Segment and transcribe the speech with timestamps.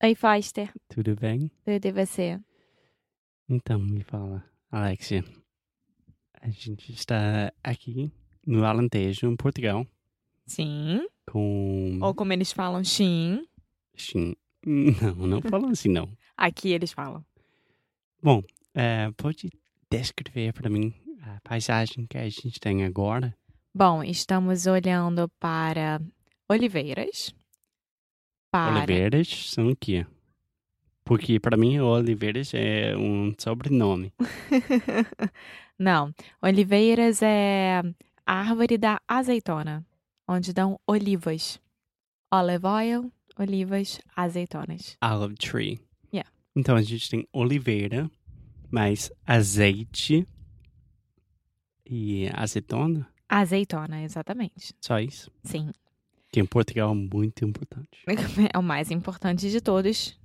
[0.00, 0.72] Oi, Foster.
[0.88, 1.50] Tudo bem?
[1.64, 2.38] Tudo e você?
[3.48, 5.24] Então, me fala, Alexia.
[6.40, 8.12] A gente está aqui
[8.46, 9.84] no Alentejo, em Portugal,
[10.46, 11.04] Sim.
[11.28, 11.98] com.
[12.00, 13.44] Ou como eles falam, Shin.
[13.96, 14.36] Sim.
[14.64, 16.08] Não, não falam assim, não.
[16.36, 17.24] Aqui eles falam.
[18.22, 19.50] Bom, é, pode
[19.90, 23.36] descrever para mim a paisagem que a gente tem agora?
[23.74, 26.00] Bom, estamos olhando para
[26.48, 27.34] oliveiras.
[28.50, 28.78] Para...
[28.78, 30.06] Oliveiras são o quê?
[31.04, 34.12] Porque para mim, Oliveiras é um sobrenome.
[35.78, 37.80] Não, oliveiras é
[38.26, 39.86] a árvore da azeitona,
[40.26, 41.60] onde dão olivas.
[42.30, 44.98] Olive oil, olivas, azeitonas.
[45.02, 45.80] Olive tree.
[46.12, 46.28] Yeah.
[46.54, 48.10] Então a gente tem oliveira,
[48.70, 50.26] mais azeite
[51.86, 53.08] e azeitona.
[53.28, 54.74] Azeitona, exatamente.
[54.80, 55.30] Só isso.
[55.44, 55.70] Sim.
[56.30, 57.98] Que em Portugal é muito importante.
[58.52, 60.18] É o mais importante de todos,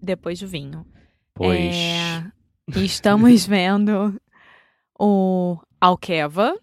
[0.00, 0.86] depois do vinho.
[1.34, 1.74] Pois.
[1.74, 2.32] É,
[2.76, 4.20] estamos vendo
[4.98, 6.56] o Alqueva.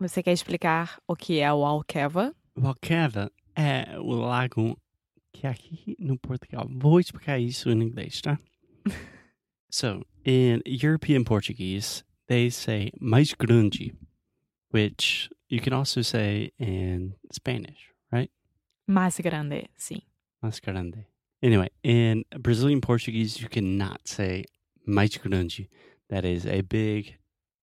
[0.00, 2.34] Você quer explicar o que é o Alqueva?
[2.56, 4.78] O Alqueva é o lago
[5.32, 6.66] que aqui no Portugal.
[6.70, 8.38] Vou explicar isso em inglês, tá?
[9.70, 13.94] so, in European Portuguese, they say mais grande,
[14.72, 17.93] which you can also say in Spanish,
[18.86, 20.02] Mais grande, sim.
[20.42, 21.06] Mais grande.
[21.42, 24.44] Anyway, in Brazilian Portuguese, you cannot say
[24.86, 25.68] mais grande.
[26.10, 27.16] That is a big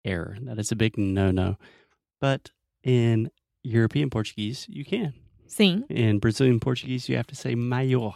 [0.04, 0.38] error.
[0.42, 1.58] That is a big no no.
[2.20, 2.52] But
[2.84, 3.30] in
[3.64, 5.14] European Portuguese, you can.
[5.48, 8.14] Sim, In Brazilian Portuguese, you have to say maior.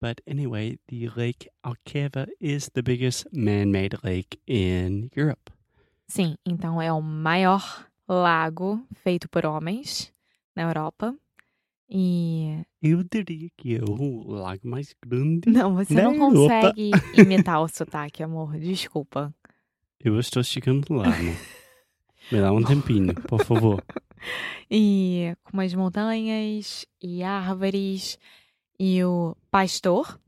[0.00, 5.50] But anyway, the Lake Alqueva is the biggest man made lake in Europe.
[6.08, 6.36] sim.
[6.46, 10.12] Então é o maior lago feito por homens
[10.54, 11.14] na Europa.
[11.88, 12.64] E.
[12.82, 15.48] Eu diria que é o lago mais grande.
[15.48, 16.72] Não, você Na não Europa.
[16.74, 18.58] consegue imitar o sotaque, amor.
[18.58, 19.34] Desculpa.
[20.00, 21.36] Eu estou chegando lá, né?
[22.30, 23.84] Me dá um tempinho, por favor.
[24.70, 28.18] E com as montanhas e árvores.
[28.78, 30.20] E o pastor,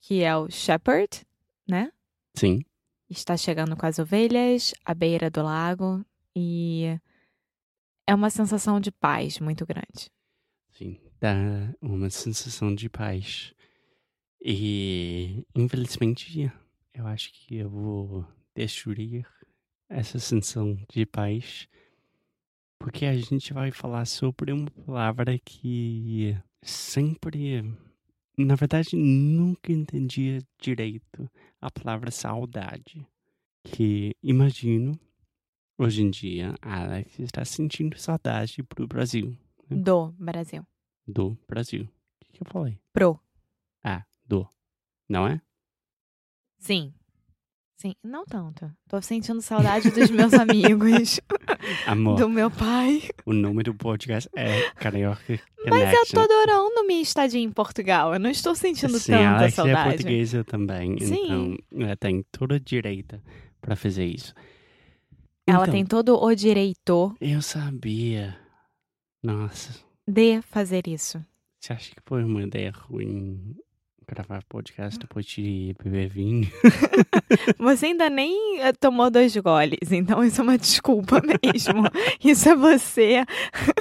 [0.00, 1.26] que é o shepherd,
[1.68, 1.90] né?
[2.34, 2.64] Sim.
[3.10, 6.04] está chegando com as ovelhas à beira do lago
[6.34, 6.98] e
[8.06, 10.08] é uma sensação de paz muito grande.
[10.80, 11.34] Sim, dá
[11.78, 13.52] uma sensação de paz.
[14.42, 16.50] E, infelizmente,
[16.94, 19.26] eu acho que eu vou destruir
[19.90, 21.68] essa sensação de paz,
[22.78, 27.62] porque a gente vai falar sobre uma palavra que sempre,
[28.38, 31.30] na verdade, nunca entendia direito
[31.60, 33.06] a palavra saudade.
[33.64, 34.98] Que imagino,
[35.76, 39.36] hoje em dia, Alex está sentindo saudade pro Brasil
[39.70, 40.62] Do Brasil.
[41.06, 41.82] do Brasil.
[41.84, 42.78] O que, que eu falei?
[42.92, 43.18] Pro.
[43.84, 44.46] Ah, do.
[45.08, 45.40] Não é?
[46.58, 46.92] Sim.
[47.76, 48.70] Sim, não tanto.
[48.86, 51.18] Tô sentindo saudade dos meus amigos,
[51.86, 53.08] Amor, do meu pai.
[53.24, 58.12] o nome do podcast é Carioca Mas eu tô adorando minha estadia em Portugal.
[58.12, 59.88] Eu não estou sentindo Sim, tanta Alex é saudade.
[59.88, 61.24] portuguesa também, Sim.
[61.24, 63.22] então ela tem toda a direita
[63.62, 64.34] pra fazer isso.
[65.46, 68.36] Ela Então, tem todo o direito Eu sabia.
[69.22, 71.24] Nossa, de fazer isso.
[71.60, 73.54] você acha que foi uma ideia ruim
[74.08, 76.50] gravar podcast depois de beber vinho?
[77.58, 81.84] Você ainda nem eh, tomou dois goles, então isso é uma desculpa mesmo.
[82.24, 83.24] isso é você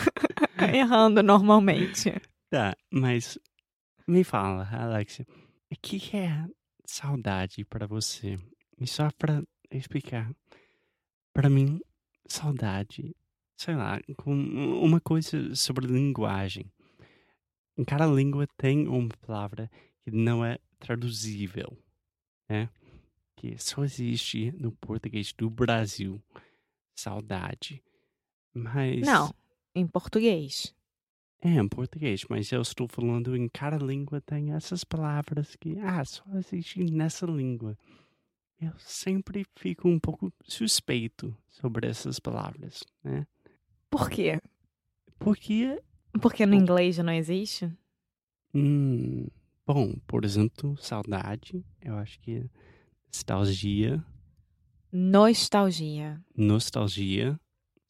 [0.71, 2.13] errando normalmente.
[2.49, 3.39] Tá, mas
[4.07, 5.25] me fala, Alexia,
[5.71, 6.45] o que é
[6.85, 8.37] saudade pra você?
[8.79, 9.41] E só pra
[9.71, 10.29] explicar,
[11.33, 11.79] pra mim,
[12.27, 13.15] saudade,
[13.59, 16.71] sei lá, com uma coisa sobre linguagem.
[17.77, 19.69] Em cada língua tem uma palavra
[20.01, 21.77] que não é traduzível,
[22.47, 22.69] né?
[23.35, 26.23] Que só existe no português do Brasil.
[26.95, 27.83] saudade.
[28.53, 29.01] Mas.
[29.01, 29.33] Não,
[29.75, 30.73] em português.
[31.41, 36.03] É, em português, mas eu estou falando em cada língua tem essas palavras que, ah,
[36.05, 37.77] só existem nessa língua.
[38.61, 43.25] Eu sempre fico um pouco suspeito sobre essas palavras, né?
[43.89, 44.39] Por quê?
[45.17, 45.81] Porque,
[46.21, 47.71] Porque no inglês não existe?
[48.53, 49.27] hum,
[49.65, 52.49] bom, por exemplo, saudade, eu acho que
[53.07, 54.03] nostalgia,
[54.91, 56.19] Nostalgia.
[56.35, 57.39] nostalgia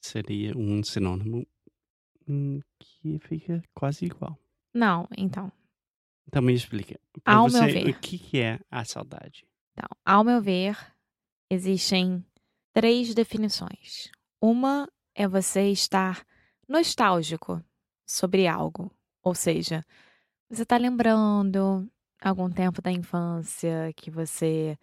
[0.02, 1.46] seria um sinônimo
[2.28, 4.38] hum, que fica quase igual.
[4.74, 5.52] Não, então.
[6.28, 7.00] Então me explica.
[7.24, 7.90] Pra Ao você, meu ver.
[7.90, 9.46] o que, que é a saudade?
[9.74, 10.78] Então, ao meu ver,
[11.50, 12.24] existem
[12.74, 14.12] três definições.
[14.42, 14.88] Uma
[15.20, 16.26] é você estar
[16.66, 17.62] nostálgico
[18.06, 18.90] sobre algo,
[19.22, 19.86] ou seja,
[20.50, 24.80] você está lembrando algum tempo da infância que você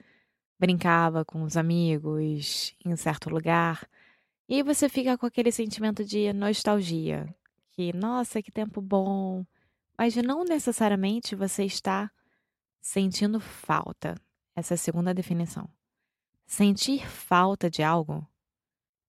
[0.58, 3.88] brincava com os amigos em certo lugar,
[4.46, 7.34] e você fica com aquele sentimento de nostalgia,
[7.72, 9.42] que nossa, que tempo bom,
[9.96, 12.10] mas não necessariamente você está
[12.82, 14.14] sentindo falta.
[14.54, 15.66] Essa é a segunda definição.
[16.46, 18.28] Sentir falta de algo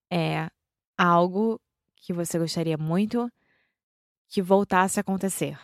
[0.10, 0.50] é
[0.98, 1.60] algo
[1.96, 3.32] que você gostaria muito
[4.30, 5.58] que voltasse a acontecer,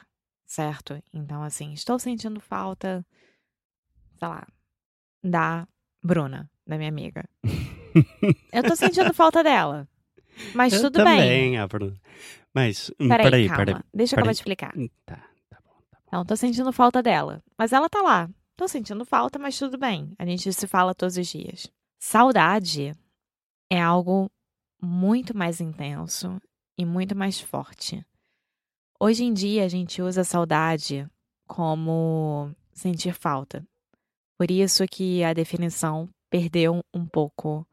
[0.46, 1.02] certo?
[1.14, 3.06] Então, assim, estou sentindo falta,
[4.18, 4.48] sei lá,
[5.24, 5.68] da
[6.02, 7.24] Bruna, da minha amiga.
[8.52, 9.88] Eu tô sentindo falta dela.
[10.54, 11.06] Mas Eu tudo bem.
[11.18, 12.00] também, ah, Bruna.
[12.54, 13.66] Mas, hum, Peraí, peraí, calma.
[13.66, 13.84] peraí.
[13.94, 14.78] Deixa eu acabar de explicar.
[14.78, 15.16] Hum, Tá,
[15.50, 16.04] tá bom, tá bom.
[16.08, 17.44] Então, tô sentindo falta dela.
[17.58, 18.30] Mas ela tá lá.
[18.56, 20.14] Tô sentindo falta, mas tudo bem.
[20.20, 21.72] A gente se fala todos os dias.
[22.00, 22.94] Saudade
[23.70, 24.30] é algo
[24.84, 26.42] muito mais intenso
[26.78, 28.06] e muito mais forte.
[29.00, 31.08] Hoje em dia, a gente usa saudade
[31.48, 33.66] como sentir falta.
[34.38, 37.66] Por isso que a definição perdeu um pouco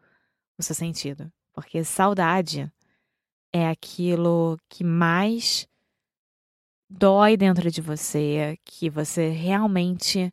[0.59, 1.33] o seu sentido.
[1.53, 2.71] Porque saudade
[3.53, 5.67] é aquilo que mais
[6.89, 10.33] dói dentro de você, que você realmente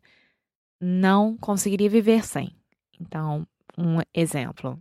[0.80, 2.54] não conseguiria viver sem.
[3.00, 3.46] Então,
[3.76, 4.80] um exemplo.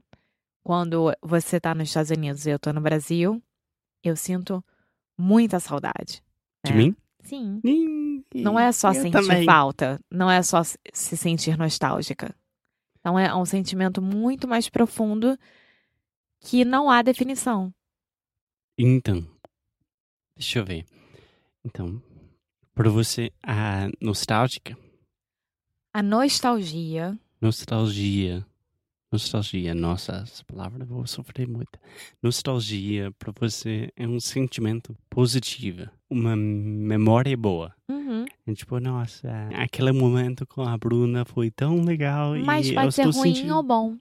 [0.67, 3.41] Quando você está nos Estados Unidos e eu estou no Brasil,
[4.03, 4.61] eu sinto
[5.17, 6.21] muita saudade.
[6.61, 6.77] De né?
[6.77, 6.95] mim?
[7.21, 7.61] Sim.
[7.63, 9.45] Ih, Não é só eu sentir também.
[9.45, 12.35] falta, não é só se se sentir nostálgica.
[12.99, 15.39] Então é um sentimento muito mais profundo
[16.41, 17.73] que não há definição.
[18.77, 19.25] Então,
[20.35, 20.85] deixa eu ver.
[21.63, 22.03] Então,
[22.75, 24.77] para você, a nostálgica,
[25.93, 28.45] A nostalgia nostalgia,
[29.11, 31.79] nostalgia, nossa, essa palavra eu vou sofrer muito.
[32.21, 37.73] Nostalgia para você é um sentimento positivo, uma memória boa.
[37.89, 38.25] Uhum.
[38.45, 42.93] É tipo, nossa, aquele momento com a Bruna foi tão legal Mas e eu pode
[42.93, 43.55] ser estou ruim sentindo...
[43.55, 43.97] ou bom.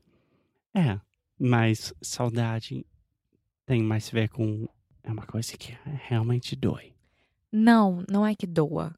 [0.75, 1.01] É,
[1.39, 2.85] mas saudade
[3.65, 4.69] tem mais a ver com.
[5.03, 6.93] É uma coisa que realmente dói.
[7.51, 8.95] Não, não é que doa.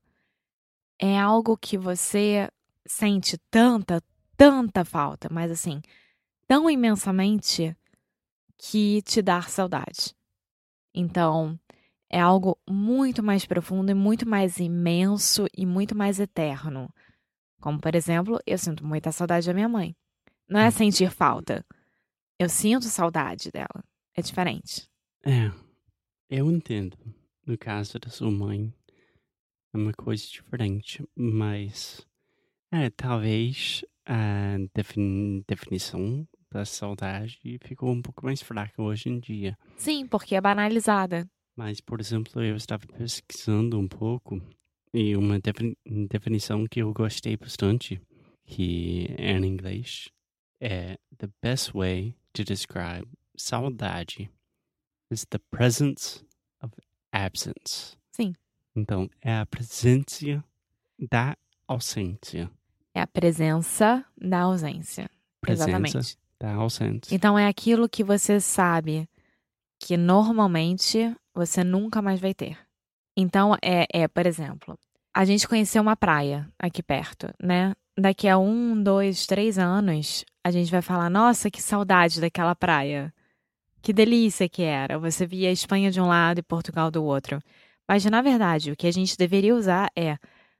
[0.98, 2.48] É algo que você
[2.86, 4.02] sente tanta,
[4.38, 5.82] tanta falta, mas assim,
[6.46, 7.76] tão imensamente
[8.56, 10.14] que te dá saudade.
[10.94, 11.58] Então,
[12.08, 16.88] é algo muito mais profundo e muito mais imenso e muito mais eterno.
[17.60, 19.94] Como, por exemplo, eu sinto muita saudade da minha mãe.
[20.48, 21.66] Não é sentir falta.
[22.38, 23.84] Eu sinto saudade dela.
[24.14, 24.88] É diferente.
[25.26, 25.50] É,
[26.30, 26.96] eu entendo.
[27.44, 28.72] No caso da sua mãe,
[29.74, 32.06] é uma coisa diferente, mas.
[32.72, 39.56] É, talvez a defin- definição da saudade ficou um pouco mais fraca hoje em dia.
[39.76, 41.26] Sim, porque é banalizada.
[41.56, 44.40] Mas, por exemplo, eu estava pesquisando um pouco
[44.94, 45.76] e uma defini-
[46.08, 48.00] definição que eu gostei bastante,
[48.46, 50.08] que é em inglês,
[50.60, 53.06] é The best way to describe
[53.36, 54.30] saudade
[55.10, 56.24] is the presence
[56.62, 56.72] of
[57.12, 57.96] absence.
[58.12, 58.34] Sim.
[58.76, 60.44] Então, é a presença
[61.10, 62.50] da ausência.
[62.98, 65.08] É a presença da ausência.
[65.40, 66.18] Presença Exatamente.
[66.40, 67.14] da ausência.
[67.14, 69.08] Então é aquilo que você sabe
[69.78, 72.58] que normalmente você nunca mais vai ter.
[73.16, 74.76] Então é, é, por exemplo,
[75.14, 77.72] a gente conheceu uma praia aqui perto, né?
[77.96, 83.14] Daqui a um, dois, três anos, a gente vai falar: nossa, que saudade daquela praia.
[83.80, 84.98] Que delícia que era.
[84.98, 87.38] Você via a Espanha de um lado e Portugal do outro.
[87.88, 90.18] Mas, na verdade, o que a gente deveria usar é: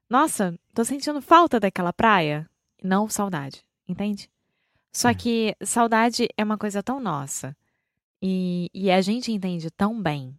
[0.09, 2.49] nossa, tô sentindo falta daquela praia.
[2.83, 3.65] Não saudade.
[3.87, 4.31] Entende?
[4.93, 5.15] Só É.
[5.15, 7.57] que saudade é uma coisa tão nossa.
[8.23, 10.39] E, e a gente entende tão bem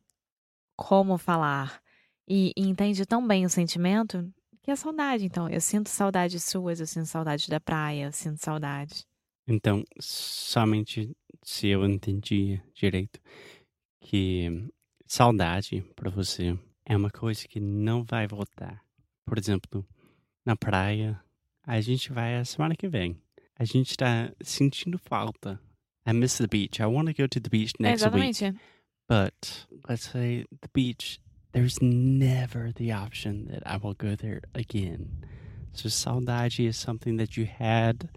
[0.75, 1.81] como falar.
[2.27, 5.25] E, e entende tão bem o sentimento que é saudade.
[5.25, 9.05] Então, eu sinto saudades suas, eu sinto saudade da praia, eu sinto saudade.
[9.47, 11.11] Então, somente
[11.43, 13.19] se eu entendi direito
[14.01, 14.69] que
[15.07, 18.79] saudade para você é uma coisa que não vai voltar.
[19.29, 19.85] Por exemplo,
[20.45, 21.19] na praia,
[21.65, 23.15] a gente vai a semana que vem.
[23.57, 25.59] A gente tá sentindo falta.
[26.07, 26.81] I miss the beach.
[26.81, 28.29] I want to go to the beach É, next week.
[28.29, 28.59] exatamente.
[29.07, 31.19] But let's say the beach,
[31.51, 35.21] there's never the option that I will go there again.
[35.73, 38.09] So saudade is something that you had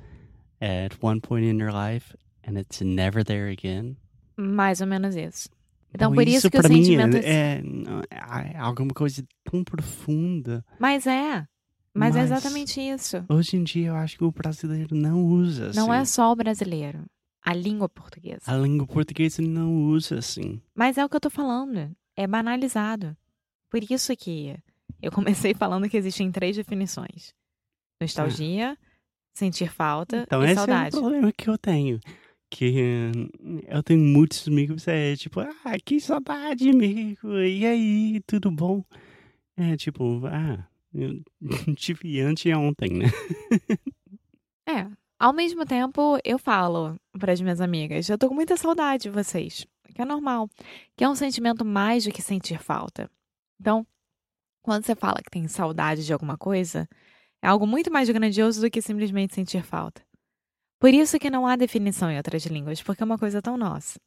[0.60, 3.96] at one point in your life and it's never there again.
[4.36, 5.48] Mais ou menos isso.
[5.94, 7.16] Então, Então, por isso, que o sentimento.
[7.18, 9.22] é, é, não, é alguma coisa
[9.52, 10.64] tão profunda.
[10.78, 11.46] Mas é.
[11.94, 13.22] Mas, é Mas- exatamente isso.
[13.28, 15.78] Hoje em dia eu acho que o brasileiro não usa assim.
[15.78, 17.04] Não é só o brasileiro.
[17.44, 18.40] A língua portuguesa.
[18.46, 20.60] A língua portuguesa não usa assim.
[20.74, 21.94] Mas é o que eu tô falando.
[22.16, 23.14] É banalizado.
[23.68, 24.56] Por isso que
[25.02, 27.34] eu comecei falando que existem três definições:
[28.00, 28.78] nostalgia,
[29.34, 30.94] sentir falta Então e esse saudade.
[30.94, 32.00] é o problema que eu tenho.
[32.48, 35.54] Que hum, eu tenho muitos amigos, é tipo, ah,
[35.84, 37.38] que saudade, amigo.
[37.38, 38.84] E aí, tudo bom?
[39.56, 41.22] É tipo, ah, eu
[41.76, 43.06] tive anteontem, né?
[44.68, 44.86] É.
[45.18, 49.10] Ao mesmo tempo, eu falo para as minhas amigas, eu tô com muita saudade de
[49.10, 49.64] vocês.
[49.94, 50.48] Que é normal.
[50.96, 53.08] Que é um sentimento mais do que sentir falta.
[53.60, 53.86] Então,
[54.62, 56.88] quando você fala que tem saudade de alguma coisa,
[57.40, 60.02] é algo muito mais grandioso do que simplesmente sentir falta.
[60.80, 64.00] Por isso que não há definição em outras línguas, porque é uma coisa tão nossa.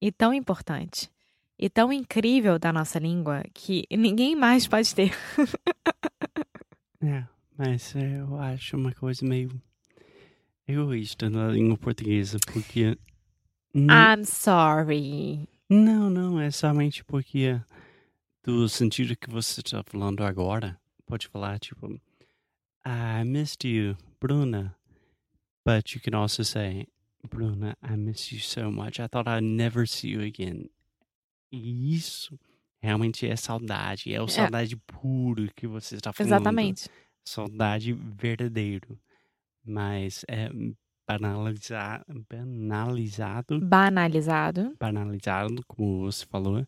[0.00, 1.10] E tão importante.
[1.58, 5.12] E tão incrível da nossa língua que ninguém mais pode ter.
[7.06, 7.22] É,
[7.58, 9.50] mas eu acho uma coisa meio
[10.66, 12.96] egoísta na língua portuguesa, porque.
[13.74, 15.46] I'm sorry.
[15.68, 17.60] Não, não, é somente porque
[18.42, 22.00] do sentido que você está falando agora, pode falar tipo,
[22.86, 24.76] I missed you, Bruna.
[25.64, 26.86] But you can also say,
[27.28, 29.00] Bruna, I miss you so much.
[29.00, 30.68] I thought I'd never see you again.
[31.54, 32.38] E isso
[32.82, 36.28] realmente é saudade, é o saudade puro que você está falando.
[36.28, 36.88] Exatamente.
[37.26, 38.98] Saudade verdadeiro.
[39.64, 40.50] Mas é
[41.08, 44.76] banalizar, banalizado Banalizado.
[44.78, 46.66] banalizado, como você falou.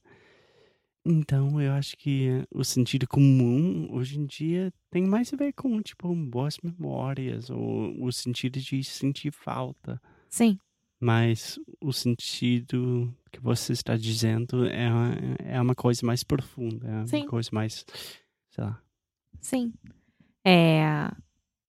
[1.04, 5.80] Então, eu acho que o sentido comum hoje em dia tem mais a ver com,
[5.80, 10.00] tipo, boas memórias, ou o sentido de sentir falta.
[10.28, 10.58] Sim.
[10.98, 16.92] Mas o sentido que você está dizendo é, uma- é uma coisa mais profunda, é
[16.92, 17.26] uma Sim.
[17.26, 17.84] coisa mais,
[18.50, 18.80] sei lá.
[19.40, 19.72] Sim.
[20.44, 21.10] É,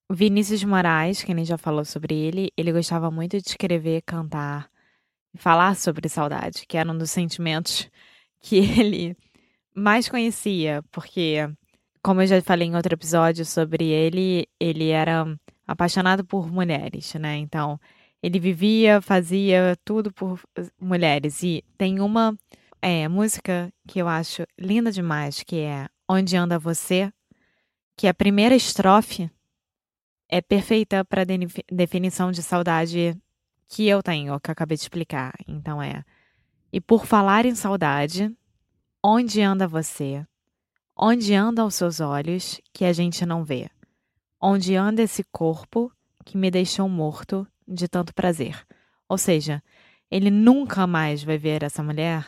[0.09, 4.01] Vinícius de Moraes, que a gente já falou sobre ele, ele gostava muito de escrever,
[4.03, 4.69] cantar
[5.33, 7.89] e falar sobre saudade, que era um dos sentimentos
[8.39, 9.17] que ele
[9.75, 11.47] mais conhecia, porque,
[12.01, 17.35] como eu já falei em outro episódio sobre ele, ele era apaixonado por mulheres, né?
[17.35, 17.77] Então,
[18.21, 20.39] ele vivia, fazia tudo por
[20.79, 21.43] mulheres.
[21.43, 22.37] E tem uma
[22.81, 27.11] é, música que eu acho linda demais, que é Onde Anda Você,
[27.95, 29.29] que a primeira estrofe
[30.29, 31.23] é perfeita para
[31.71, 33.17] definição de saudade
[33.67, 35.33] que eu tenho, que eu acabei de explicar.
[35.47, 36.03] Então é:
[36.71, 38.31] E por falar em saudade,
[39.03, 40.25] onde anda você?
[40.95, 43.69] Onde andam seus olhos que a gente não vê?
[44.41, 45.91] Onde anda esse corpo
[46.25, 48.65] que me deixou morto de tanto prazer?
[49.09, 49.61] Ou seja,
[50.09, 52.25] ele nunca mais vai ver essa mulher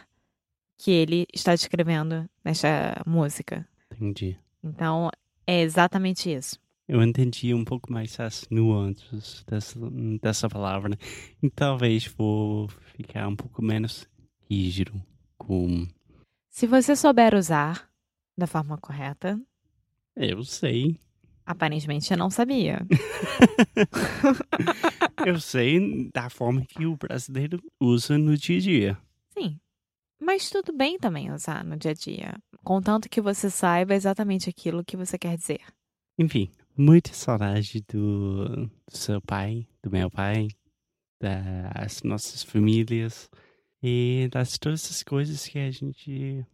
[0.78, 3.68] que ele está descrevendo nesta música.
[3.92, 4.38] Entendi.
[4.64, 5.10] Então,
[5.46, 6.58] é exatamente isso.
[6.88, 9.80] Eu entendi um pouco mais as nuances dessa,
[10.22, 10.98] dessa palavra.
[11.44, 14.08] E talvez vou ficar um pouco menos
[14.50, 14.94] rígido
[15.38, 15.86] com.
[16.50, 17.88] Se você souber usar
[18.38, 19.40] da forma correta,
[20.16, 20.98] Eu sei.
[21.46, 22.82] aparentemente eu não sabia.
[25.26, 28.98] Eu sei da forma que o brasileiro usa no dia a dia.
[29.38, 29.60] Sim.
[30.20, 34.84] Mas tudo bem também usar no dia a dia, contanto que você saiba exatamente aquilo
[34.84, 35.62] que você quer dizer.
[36.18, 40.50] Enfim, muita saudade do, do seu pai, do meu pai,
[41.20, 43.30] das nossas famílias
[43.82, 46.46] e das todas as coisas que a gente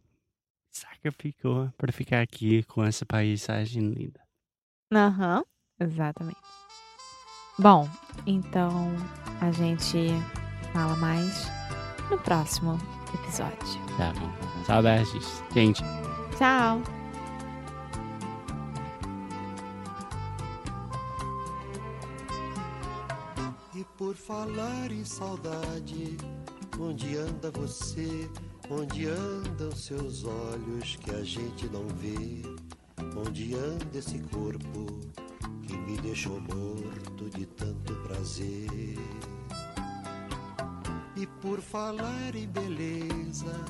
[0.72, 4.20] sacrificou para ficar aqui com essa paisagem linda.
[4.92, 5.44] Aham,
[5.80, 6.38] exatamente.
[7.58, 7.88] Bom,
[8.26, 8.94] então
[9.40, 10.08] a gente
[10.74, 11.50] fala mais
[12.10, 12.78] no próximo
[13.14, 13.56] episódio.
[13.96, 14.30] Tá bom.
[14.66, 15.82] Saudades, gente.
[16.36, 16.82] Tchau!
[23.74, 26.18] E por falar em saudade,
[26.78, 28.30] onde anda você?
[28.68, 32.42] Onde andam seus olhos que a gente não vê?
[33.16, 34.86] Onde anda esse corpo
[35.66, 38.98] que me deixou morto de tanto prazer.
[41.16, 43.64] E por falar em beleza,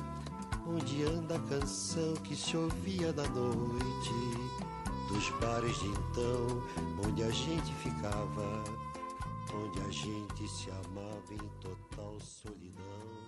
[0.67, 4.13] onde anda a canção que se ouvia na noite,
[5.07, 6.63] dos bares de então,
[7.07, 8.63] onde a gente ficava,
[9.53, 13.27] onde a gente se amava em total solidão.